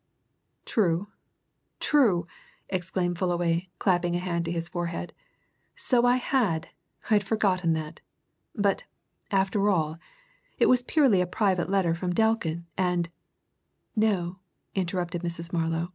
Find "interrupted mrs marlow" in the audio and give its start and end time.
14.73-15.89